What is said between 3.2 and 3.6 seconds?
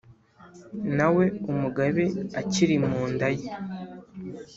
ye.